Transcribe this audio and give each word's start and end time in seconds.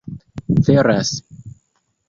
veras 0.67 1.09